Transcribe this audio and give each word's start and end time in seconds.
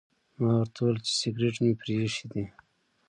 ما 0.39 0.51
ورته 0.59 0.79
وویل 0.81 0.97
چې 1.07 1.11
سګرټ 1.21 1.55
مې 1.63 1.71
پرې 1.79 1.93
ایښي 2.01 2.25
دي. 2.31 2.43